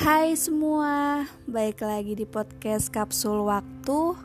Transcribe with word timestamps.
Hai 0.00 0.32
semua, 0.32 1.28
baik 1.44 1.84
lagi 1.84 2.16
di 2.16 2.24
podcast 2.24 2.88
Kapsul 2.88 3.44
Waktu. 3.44 4.16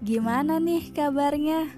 Gimana 0.00 0.56
nih 0.56 0.96
kabarnya? 0.96 1.68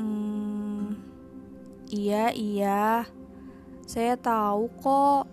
Hmm, 0.00 0.96
iya 1.92 2.32
iya, 2.32 3.04
saya 3.84 4.16
tahu 4.16 4.72
kok. 4.80 5.28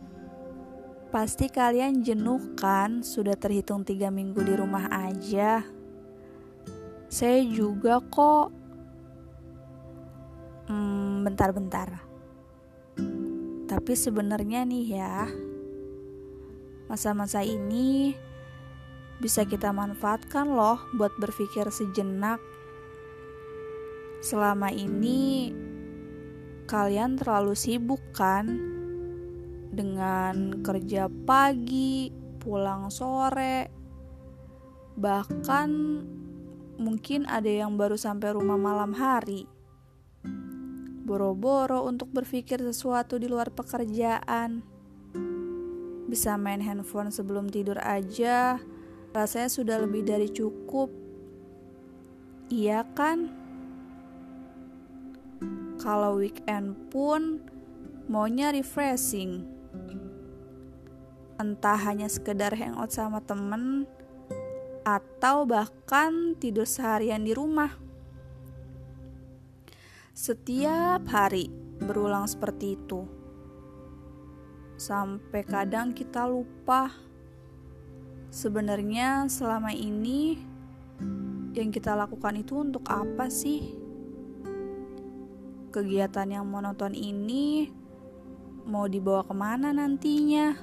Pasti 1.07 1.47
kalian 1.47 2.03
jenuh 2.03 2.59
kan 2.59 2.99
sudah 2.99 3.39
terhitung 3.39 3.87
tiga 3.87 4.11
minggu 4.11 4.43
di 4.43 4.59
rumah 4.59 4.91
aja. 4.91 5.63
Saya 7.07 7.39
juga 7.47 8.03
kok. 8.11 8.51
Hmm, 10.67 11.23
bentar-bentar. 11.23 12.12
Tapi 13.83 13.99
sebenarnya 13.99 14.63
nih 14.63 14.95
ya, 14.95 15.27
masa-masa 16.87 17.43
ini 17.43 18.15
bisa 19.19 19.43
kita 19.43 19.75
manfaatkan 19.75 20.47
loh 20.47 20.79
buat 20.95 21.11
berpikir 21.19 21.67
sejenak. 21.67 22.39
Selama 24.23 24.71
ini 24.71 25.51
kalian 26.63 27.19
terlalu 27.19 27.59
sibuk 27.59 27.99
kan 28.15 28.55
dengan 29.75 30.63
kerja 30.63 31.11
pagi, 31.27 32.07
pulang 32.39 32.87
sore, 32.87 33.67
bahkan 34.95 35.99
mungkin 36.79 37.27
ada 37.27 37.51
yang 37.51 37.75
baru 37.75 37.99
sampai 37.99 38.31
rumah 38.31 38.55
malam 38.55 38.95
hari 38.95 39.43
boro-boro 41.03 41.84
untuk 41.84 42.07
berpikir 42.16 42.63
sesuatu 42.63 43.20
di 43.20 43.27
luar 43.27 43.52
pekerjaan. 43.52 44.63
Bisa 46.07 46.40
main 46.40 46.63
handphone 46.63 47.12
sebelum 47.12 47.51
tidur 47.51 47.76
aja, 47.84 48.63
rasanya 49.12 49.49
sudah 49.51 49.77
lebih 49.84 50.07
dari 50.07 50.31
cukup. 50.31 50.87
Iya 52.48 52.87
kan? 52.96 53.27
Kalau 55.84 56.24
weekend 56.24 56.79
pun 56.87 57.43
maunya 58.07 58.55
refreshing. 58.55 59.43
Entah 61.35 61.79
hanya 61.84 62.07
sekedar 62.07 62.55
hangout 62.55 62.96
sama 62.96 63.20
temen 63.20 63.84
atau 64.88 65.44
bahkan 65.44 66.40
tidur 66.40 66.63
seharian 66.63 67.28
di 67.28 67.35
rumah. 67.35 67.82
Setiap 70.13 71.09
hari 71.09 71.50
berulang 71.81 72.29
seperti 72.29 72.78
itu, 72.78 73.01
sampai 74.78 75.41
kadang 75.41 75.89
kita 75.89 76.29
lupa 76.29 76.94
sebenarnya 78.29 79.25
selama 79.25 79.73
ini 79.73 80.38
yang 81.57 81.73
kita 81.73 81.97
lakukan 81.97 82.38
itu 82.38 82.61
untuk 82.61 82.85
apa 82.94 83.25
sih? 83.25 83.73
Kegiatan 85.73 86.29
yang 86.29 86.45
monoton 86.45 86.94
ini 86.94 87.73
mau 88.69 88.85
dibawa 88.85 89.25
ke 89.25 89.34
mana 89.34 89.73
nantinya? 89.73 90.53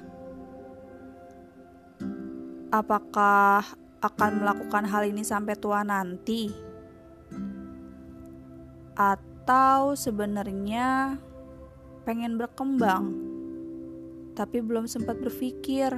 Apakah 2.71 3.67
akan 3.99 4.31
melakukan 4.31 4.87
hal 4.87 5.11
ini 5.11 5.27
sampai 5.27 5.59
tua 5.59 5.83
nanti? 5.83 6.47
Atau 8.95 9.30
atau 9.41 9.97
sebenarnya 9.97 11.17
pengen 12.05 12.37
berkembang, 12.37 13.09
tapi 14.37 14.61
belum 14.61 14.85
sempat 14.85 15.17
berpikir, 15.17 15.97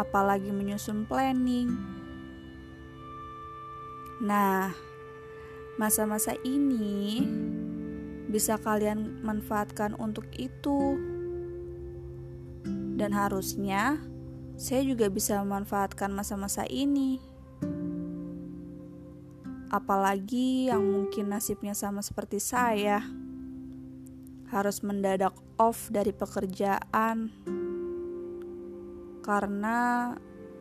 apalagi 0.00 0.48
menyusun 0.56 1.04
planning. 1.04 1.68
Nah, 4.24 4.72
masa-masa 5.76 6.32
ini 6.48 7.28
bisa 8.32 8.56
kalian 8.56 9.20
manfaatkan 9.20 9.92
untuk 10.00 10.24
itu, 10.40 10.96
dan 12.96 13.12
harusnya 13.12 14.00
saya 14.56 14.80
juga 14.80 15.12
bisa 15.12 15.44
memanfaatkan 15.44 16.08
masa-masa 16.08 16.64
ini 16.72 17.20
apalagi 19.72 20.68
yang 20.68 20.84
mungkin 20.84 21.32
nasibnya 21.32 21.72
sama 21.72 22.04
seperti 22.04 22.36
saya, 22.36 23.00
harus 24.52 24.84
mendadak 24.84 25.32
off 25.56 25.88
dari 25.88 26.12
pekerjaan. 26.12 27.32
Karena 29.24 30.12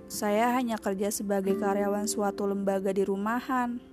saya 0.07 0.55
hanya 0.55 0.79
kerja 0.79 1.11
sebagai 1.11 1.59
karyawan 1.59 2.07
suatu 2.07 2.47
lembaga 2.47 2.95
di 2.95 3.03
rumahan. 3.03 3.83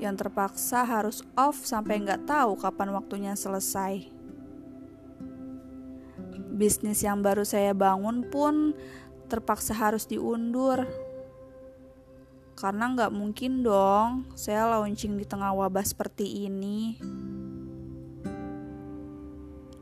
Yang 0.00 0.26
terpaksa 0.26 0.82
harus 0.88 1.20
off 1.36 1.68
sampai 1.68 2.00
nggak 2.00 2.24
tahu 2.24 2.56
kapan 2.56 2.88
waktunya 2.96 3.36
selesai. 3.36 4.08
Bisnis 6.56 7.04
yang 7.04 7.20
baru 7.20 7.44
saya 7.44 7.76
bangun 7.76 8.24
pun 8.32 8.72
terpaksa 9.28 9.76
harus 9.76 10.08
diundur 10.08 10.86
karena 12.64 12.96
nggak 12.96 13.12
mungkin 13.12 13.60
dong 13.60 14.24
saya 14.32 14.64
launching 14.64 15.20
di 15.20 15.28
tengah 15.28 15.52
wabah 15.52 15.84
seperti 15.84 16.48
ini. 16.48 16.96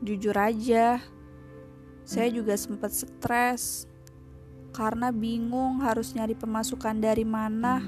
Jujur 0.03 0.35
aja, 0.35 0.99
saya 2.03 2.27
juga 2.27 2.59
sempat 2.59 2.91
stres 2.91 3.87
karena 4.75 5.15
bingung 5.15 5.79
harus 5.79 6.11
nyari 6.11 6.35
pemasukan 6.35 6.99
dari 6.99 7.23
mana. 7.23 7.79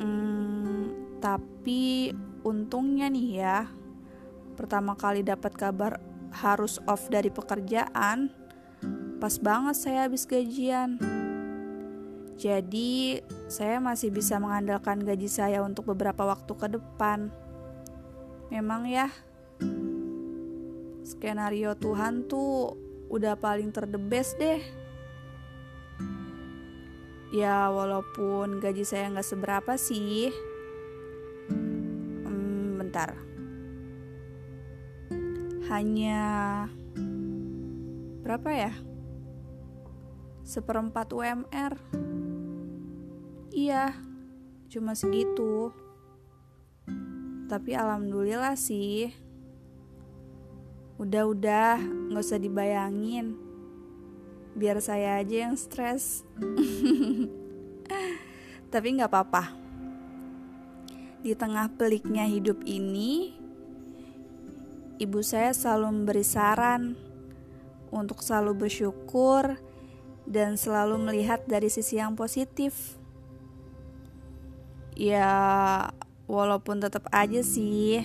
Hmm, 0.00 0.96
tapi 1.20 2.08
untungnya 2.40 3.12
nih 3.12 3.28
ya, 3.36 3.68
pertama 4.56 4.96
kali 4.96 5.20
dapat 5.20 5.52
kabar 5.52 6.00
harus 6.32 6.80
off 6.88 7.04
dari 7.12 7.28
pekerjaan, 7.28 8.32
pas 9.20 9.36
banget 9.36 9.76
saya 9.76 10.08
habis 10.08 10.24
gajian. 10.24 11.19
Jadi, 12.40 13.20
saya 13.52 13.76
masih 13.84 14.08
bisa 14.08 14.40
mengandalkan 14.40 15.04
gaji 15.04 15.28
saya 15.28 15.60
untuk 15.60 15.92
beberapa 15.92 16.24
waktu 16.24 16.48
ke 16.56 16.72
depan. 16.72 17.28
Memang 18.48 18.88
ya, 18.88 19.12
skenario 21.04 21.76
Tuhan 21.76 22.24
tuh 22.24 22.80
udah 23.12 23.36
paling 23.36 23.68
terdebes 23.76 24.32
deh. 24.40 24.56
Ya, 27.28 27.68
walaupun 27.68 28.56
gaji 28.56 28.88
saya 28.88 29.12
nggak 29.12 29.28
seberapa 29.28 29.76
sih. 29.76 30.32
Hmm, 32.24 32.80
bentar. 32.80 33.20
Hanya 35.68 36.20
berapa 38.24 38.48
ya? 38.48 38.72
Seperempat 40.40 41.12
UMR. 41.12 41.76
Iya, 43.50 43.98
cuma 44.70 44.94
segitu. 44.94 45.74
Tapi 47.50 47.74
alhamdulillah 47.74 48.54
sih. 48.54 49.10
Udah-udah, 51.02 51.82
gak 52.14 52.22
usah 52.22 52.38
dibayangin. 52.38 53.34
Biar 54.54 54.78
saya 54.78 55.18
aja 55.18 55.50
yang 55.50 55.58
stres. 55.58 56.22
Tapi 58.70 58.86
gak 59.02 59.10
apa-apa. 59.10 59.50
Di 61.26 61.34
tengah 61.34 61.74
peliknya 61.74 62.30
hidup 62.30 62.62
ini, 62.62 63.34
ibu 65.02 65.26
saya 65.26 65.50
selalu 65.50 65.90
memberi 65.90 66.22
saran 66.22 66.94
untuk 67.90 68.22
selalu 68.22 68.70
bersyukur 68.70 69.58
dan 70.22 70.54
selalu 70.54 71.02
melihat 71.02 71.42
dari 71.50 71.66
sisi 71.66 71.98
yang 71.98 72.14
positif 72.14 72.99
ya 75.00 75.32
walaupun 76.28 76.84
tetap 76.84 77.08
aja 77.08 77.40
sih 77.40 78.04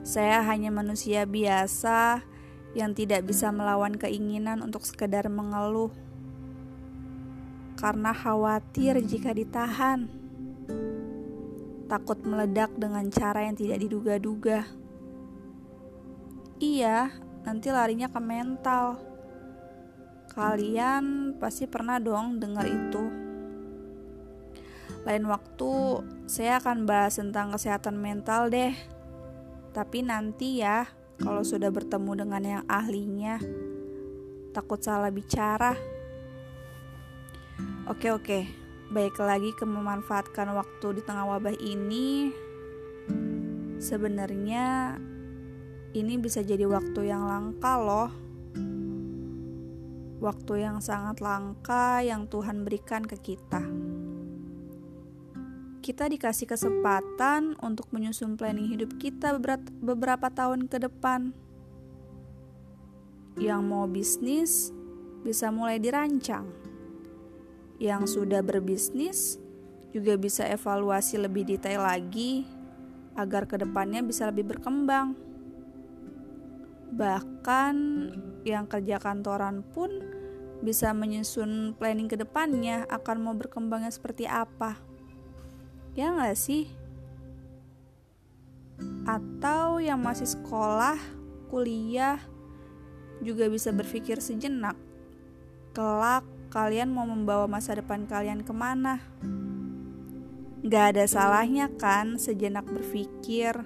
saya 0.00 0.40
hanya 0.48 0.72
manusia 0.72 1.28
biasa 1.28 2.24
yang 2.72 2.96
tidak 2.96 3.28
bisa 3.28 3.52
melawan 3.52 4.00
keinginan 4.00 4.64
untuk 4.64 4.88
sekedar 4.88 5.28
mengeluh. 5.28 5.92
Karena 7.76 8.16
khawatir 8.16 8.96
jika 9.04 9.36
ditahan. 9.36 10.08
Takut 11.90 12.22
meledak 12.24 12.72
dengan 12.78 13.10
cara 13.12 13.44
yang 13.44 13.58
tidak 13.58 13.82
diduga-duga. 13.84 14.64
Iya 16.56 17.12
nanti 17.44 17.68
larinya 17.68 18.08
ke 18.08 18.20
mental. 18.22 18.96
Kalian 20.32 21.36
pasti 21.42 21.66
pernah 21.66 21.98
dong 21.98 22.38
dengar 22.38 22.64
itu 22.68 23.25
lain 25.06 25.30
waktu 25.30 26.02
saya 26.26 26.58
akan 26.58 26.82
bahas 26.82 27.22
tentang 27.22 27.54
kesehatan 27.54 27.94
mental 27.94 28.50
deh. 28.50 28.74
Tapi 29.70 30.02
nanti 30.02 30.58
ya, 30.58 30.82
kalau 31.22 31.46
sudah 31.46 31.70
bertemu 31.70 32.26
dengan 32.26 32.42
yang 32.42 32.64
ahlinya. 32.66 33.38
Takut 34.50 34.82
salah 34.82 35.14
bicara. 35.14 35.78
Oke, 37.86 38.10
oke. 38.10 38.50
Baik 38.90 39.14
lagi 39.22 39.54
ke 39.54 39.62
memanfaatkan 39.62 40.50
waktu 40.58 40.98
di 40.98 41.02
tengah 41.06 41.22
wabah 41.30 41.54
ini. 41.54 42.34
Sebenarnya 43.78 44.98
ini 45.94 46.18
bisa 46.18 46.42
jadi 46.42 46.66
waktu 46.66 47.06
yang 47.06 47.30
langka 47.30 47.78
loh. 47.78 48.10
Waktu 50.18 50.66
yang 50.66 50.82
sangat 50.82 51.22
langka 51.22 52.02
yang 52.02 52.26
Tuhan 52.26 52.66
berikan 52.66 53.06
ke 53.06 53.20
kita 53.20 53.62
kita 55.86 56.10
dikasih 56.10 56.50
kesempatan 56.50 57.54
untuk 57.62 57.86
menyusun 57.94 58.34
planning 58.34 58.66
hidup 58.74 58.98
kita 58.98 59.38
beberapa 59.78 60.26
tahun 60.34 60.66
ke 60.66 60.82
depan. 60.82 61.30
Yang 63.38 63.62
mau 63.62 63.86
bisnis 63.86 64.74
bisa 65.22 65.54
mulai 65.54 65.78
dirancang. 65.78 66.50
Yang 67.78 68.18
sudah 68.18 68.42
berbisnis 68.42 69.38
juga 69.94 70.18
bisa 70.18 70.42
evaluasi 70.50 71.22
lebih 71.22 71.46
detail 71.46 71.86
lagi 71.86 72.42
agar 73.14 73.46
ke 73.46 73.54
depannya 73.54 74.02
bisa 74.02 74.26
lebih 74.26 74.58
berkembang. 74.58 75.14
Bahkan 76.90 77.74
yang 78.42 78.66
kerja 78.66 78.98
kantoran 78.98 79.62
pun 79.62 80.02
bisa 80.66 80.90
menyusun 80.90 81.78
planning 81.78 82.10
ke 82.10 82.18
depannya 82.18 82.90
akan 82.90 83.16
mau 83.22 83.38
berkembangnya 83.38 83.94
seperti 83.94 84.26
apa. 84.26 84.85
Ya 85.96 86.12
nggak 86.12 86.36
sih? 86.36 86.68
Atau 89.08 89.80
yang 89.80 89.96
masih 90.04 90.28
sekolah, 90.28 91.00
kuliah, 91.48 92.20
juga 93.24 93.48
bisa 93.48 93.72
berpikir 93.72 94.20
sejenak. 94.20 94.76
Kelak 95.72 96.28
kalian 96.52 96.92
mau 96.92 97.08
membawa 97.08 97.48
masa 97.48 97.72
depan 97.72 98.04
kalian 98.04 98.44
ke 98.44 98.52
mana? 98.52 99.00
Gak 100.66 100.96
ada 100.96 101.04
salahnya 101.08 101.72
kan 101.80 102.20
sejenak 102.20 102.68
berpikir. 102.68 103.56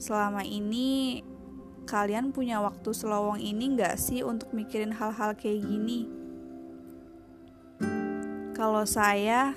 Selama 0.00 0.42
ini 0.42 1.22
kalian 1.84 2.32
punya 2.32 2.58
waktu 2.64 2.90
selowong 2.90 3.38
ini 3.38 3.76
gak 3.78 4.00
sih 4.00 4.26
untuk 4.26 4.50
mikirin 4.50 4.90
hal-hal 4.90 5.36
kayak 5.38 5.62
gini? 5.62 6.08
Kalau 8.54 8.86
saya, 8.86 9.52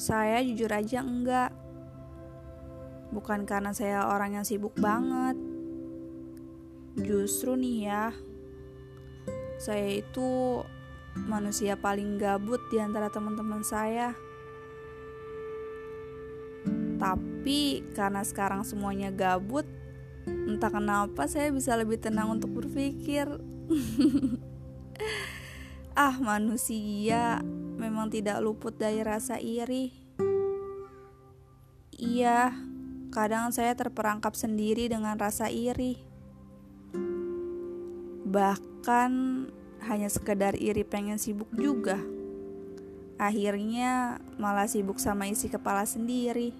saya 0.00 0.40
jujur 0.40 0.72
aja 0.72 1.04
enggak. 1.04 1.52
Bukan 3.12 3.44
karena 3.44 3.76
saya 3.76 4.08
orang 4.08 4.40
yang 4.40 4.48
sibuk 4.48 4.72
banget. 4.80 5.36
Justru 6.96 7.52
nih 7.60 7.92
ya, 7.92 8.08
saya 9.60 10.00
itu 10.00 10.64
manusia 11.28 11.76
paling 11.76 12.16
gabut 12.16 12.64
di 12.72 12.80
antara 12.80 13.12
teman-teman 13.12 13.60
saya. 13.60 14.16
Tapi 16.96 17.84
karena 17.92 18.24
sekarang 18.24 18.64
semuanya 18.64 19.12
gabut, 19.12 19.68
entah 20.24 20.72
kenapa 20.72 21.28
saya 21.28 21.52
bisa 21.52 21.76
lebih 21.76 22.00
tenang 22.00 22.40
untuk 22.40 22.56
berpikir. 22.56 23.28
ah, 25.92 26.16
manusia 26.24 27.44
memang 27.80 28.12
tidak 28.12 28.44
luput 28.44 28.76
dari 28.76 29.00
rasa 29.00 29.40
iri. 29.40 29.88
Iya, 31.96 32.52
kadang 33.08 33.48
saya 33.56 33.72
terperangkap 33.72 34.36
sendiri 34.36 34.92
dengan 34.92 35.16
rasa 35.16 35.48
iri. 35.48 35.96
Bahkan 38.28 39.10
hanya 39.88 40.08
sekedar 40.12 40.60
iri 40.60 40.84
pengen 40.84 41.16
sibuk 41.16 41.48
juga. 41.56 41.96
Akhirnya 43.16 44.20
malah 44.36 44.68
sibuk 44.68 45.00
sama 45.00 45.28
isi 45.28 45.48
kepala 45.48 45.88
sendiri. 45.88 46.52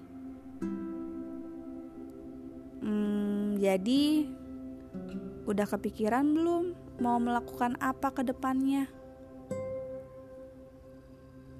Hmm, 2.81 3.57
jadi 3.61 4.25
udah 5.45 5.65
kepikiran 5.69 6.25
belum 6.33 6.63
mau 7.01 7.17
melakukan 7.17 7.77
apa 7.81 8.13
ke 8.13 8.21
depannya? 8.25 9.00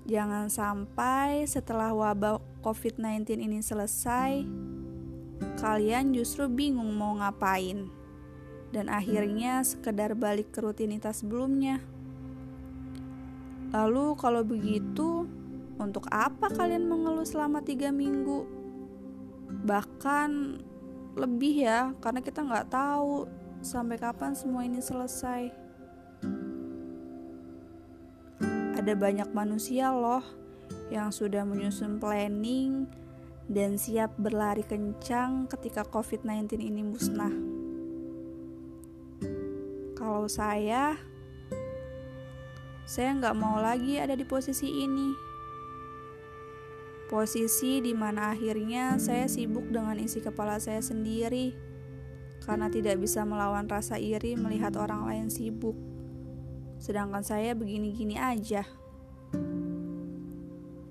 Jangan 0.01 0.49
sampai 0.49 1.45
setelah 1.45 1.93
wabah 1.93 2.41
COVID-19 2.65 3.37
ini 3.37 3.61
selesai, 3.61 4.41
kalian 5.61 6.17
justru 6.17 6.49
bingung 6.49 6.89
mau 6.97 7.13
ngapain, 7.21 7.85
dan 8.73 8.89
akhirnya 8.89 9.61
sekedar 9.61 10.17
balik 10.17 10.49
ke 10.49 10.59
rutinitas 10.65 11.21
sebelumnya. 11.21 11.77
Lalu, 13.71 14.17
kalau 14.17 14.41
begitu, 14.41 15.29
untuk 15.77 16.09
apa 16.09 16.49
kalian 16.49 16.89
mengeluh 16.89 17.23
selama 17.23 17.61
tiga 17.61 17.93
minggu? 17.93 18.43
Bahkan 19.63 20.29
lebih 21.13 21.55
ya, 21.61 21.93
karena 22.01 22.25
kita 22.25 22.41
nggak 22.41 22.73
tahu 22.73 23.29
sampai 23.61 24.01
kapan 24.01 24.33
semua 24.33 24.65
ini 24.65 24.81
selesai. 24.81 25.60
Ada 28.81 28.97
banyak 28.97 29.29
manusia 29.37 29.93
loh 29.93 30.25
yang 30.89 31.13
sudah 31.13 31.45
menyusun 31.45 32.01
planning 32.01 32.89
dan 33.45 33.77
siap 33.77 34.17
berlari 34.17 34.65
kencang 34.65 35.45
ketika 35.45 35.85
COVID-19 35.85 36.57
ini 36.57 36.81
musnah. 36.81 37.29
Kalau 39.93 40.25
saya, 40.25 40.97
saya 42.89 43.13
nggak 43.21 43.37
mau 43.37 43.61
lagi 43.61 44.01
ada 44.01 44.17
di 44.17 44.25
posisi 44.25 44.65
ini. 44.81 45.13
Posisi 47.05 47.85
di 47.85 47.93
mana 47.93 48.33
akhirnya 48.33 48.97
saya 48.97 49.29
sibuk 49.29 49.69
dengan 49.69 50.01
isi 50.01 50.25
kepala 50.25 50.57
saya 50.57 50.81
sendiri 50.81 51.53
karena 52.41 52.65
tidak 52.65 52.97
bisa 52.97 53.21
melawan 53.29 53.69
rasa 53.69 54.01
iri 54.01 54.33
melihat 54.33 54.73
orang 54.73 55.05
lain 55.05 55.29
sibuk 55.29 55.90
sedangkan 56.81 57.21
saya 57.21 57.53
begini-gini 57.53 58.17
aja. 58.17 58.65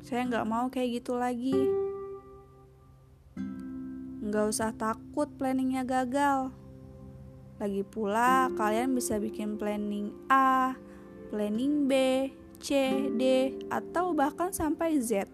Saya 0.06 0.22
nggak 0.31 0.46
mau 0.46 0.70
kayak 0.70 1.02
gitu 1.02 1.19
lagi. 1.19 1.58
Nggak 4.23 4.47
usah 4.54 4.70
takut 4.70 5.26
planningnya 5.35 5.82
gagal. 5.82 6.54
Lagi 7.59 7.82
pula 7.82 8.49
kalian 8.54 8.94
bisa 8.94 9.18
bikin 9.18 9.59
planning 9.59 10.14
A, 10.30 10.78
planning 11.35 11.90
B, 11.90 11.92
C, 12.62 12.70
D, 13.18 13.23
atau 13.68 14.14
bahkan 14.14 14.54
sampai 14.54 14.97
Z. 15.02 15.26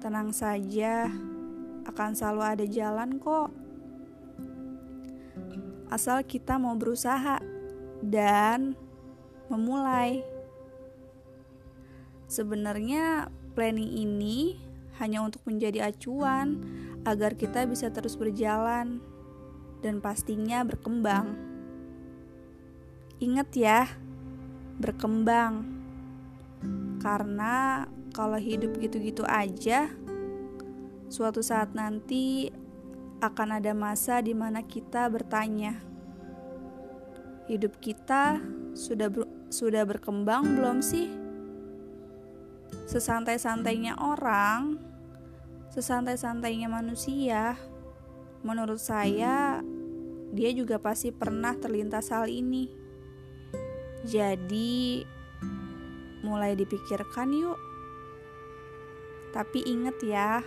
Tenang 0.00 0.32
saja, 0.32 1.12
akan 1.84 2.10
selalu 2.16 2.42
ada 2.42 2.64
jalan 2.64 3.20
kok. 3.20 3.52
Asal 5.92 6.24
kita 6.24 6.56
mau 6.56 6.72
berusaha 6.78 7.59
dan 8.04 8.74
memulai. 9.52 10.24
Sebenarnya 12.30 13.28
planning 13.52 13.90
ini 13.90 14.56
hanya 15.02 15.24
untuk 15.24 15.42
menjadi 15.48 15.90
acuan 15.90 16.60
agar 17.08 17.34
kita 17.34 17.64
bisa 17.64 17.88
terus 17.90 18.14
berjalan 18.14 19.00
dan 19.80 19.98
pastinya 19.98 20.60
berkembang. 20.62 21.34
Ingat 23.20 23.50
ya, 23.56 23.88
berkembang. 24.80 25.80
Karena 27.00 27.84
kalau 28.12 28.36
hidup 28.36 28.76
gitu-gitu 28.76 29.24
aja, 29.24 29.88
suatu 31.08 31.40
saat 31.40 31.72
nanti 31.72 32.52
akan 33.20 33.60
ada 33.60 33.72
masa 33.76 34.20
di 34.24 34.32
mana 34.32 34.64
kita 34.64 35.08
bertanya, 35.08 35.80
hidup 37.50 37.82
kita 37.82 38.38
sudah 38.78 39.10
ber, 39.10 39.26
sudah 39.50 39.82
berkembang 39.82 40.54
belum 40.54 40.78
sih? 40.78 41.10
Sesantai-santainya 42.86 43.98
orang, 43.98 44.78
sesantai-santainya 45.74 46.70
manusia, 46.70 47.58
menurut 48.46 48.78
saya 48.78 49.58
dia 50.30 50.50
juga 50.54 50.78
pasti 50.78 51.10
pernah 51.10 51.58
terlintas 51.58 52.14
hal 52.14 52.30
ini. 52.30 52.70
Jadi 54.06 55.02
mulai 56.22 56.54
dipikirkan 56.54 57.34
yuk. 57.34 57.58
Tapi 59.34 59.66
inget 59.66 59.98
ya, 60.06 60.38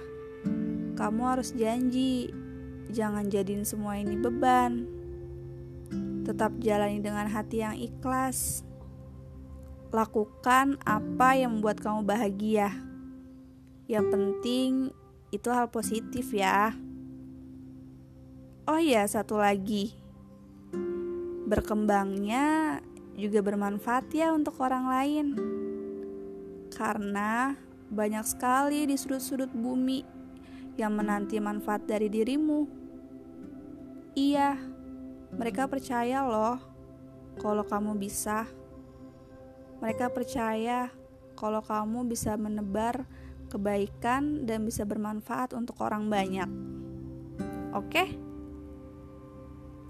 kamu 0.95 1.21
harus 1.35 1.51
janji 1.51 2.31
jangan 2.91 3.27
jadiin 3.27 3.67
semua 3.67 3.99
ini 3.99 4.15
beban. 4.15 5.02
Tetap 6.23 6.55
jalani 6.63 7.03
dengan 7.03 7.27
hati 7.27 7.59
yang 7.59 7.75
ikhlas. 7.75 8.63
Lakukan 9.91 10.79
apa 10.87 11.35
yang 11.35 11.59
membuat 11.59 11.83
kamu 11.83 12.07
bahagia. 12.07 12.71
Yang 13.91 14.05
penting 14.09 14.71
itu 15.35 15.47
hal 15.51 15.67
positif 15.67 16.31
ya. 16.31 16.71
Oh 18.63 18.79
iya, 18.79 19.03
satu 19.03 19.35
lagi. 19.35 19.91
Berkembangnya 21.43 22.79
juga 23.19 23.43
bermanfaat 23.43 24.07
ya 24.15 24.31
untuk 24.31 24.57
orang 24.63 24.87
lain. 24.87 25.25
Karena 26.71 27.53
banyak 27.93 28.25
sekali 28.25 28.89
di 28.89 28.97
sudut-sudut 28.97 29.53
bumi 29.53 30.01
yang 30.79 30.97
menanti 30.97 31.37
manfaat 31.37 31.85
dari 31.85 32.09
dirimu. 32.09 32.65
Iya, 34.17 34.57
mereka 35.37 35.65
percaya 35.65 36.21
loh 36.25 36.61
kalau 37.41 37.65
kamu 37.65 37.97
bisa. 37.97 38.45
Mereka 39.81 40.13
percaya 40.13 40.87
kalau 41.35 41.59
kamu 41.59 42.07
bisa 42.07 42.37
menebar 42.39 43.03
kebaikan 43.51 44.47
dan 44.47 44.63
bisa 44.63 44.87
bermanfaat 44.87 45.53
untuk 45.53 45.81
orang 45.83 46.07
banyak. 46.07 46.49
Oke? 47.73 48.15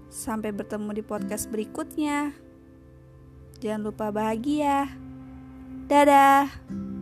Sampai 0.08 0.50
bertemu 0.50 0.90
di 0.98 1.02
podcast 1.04 1.48
berikutnya. 1.52 2.32
Jangan 3.60 3.82
lupa 3.86 4.10
bahagia. 4.10 4.88
Dadah. 5.88 6.93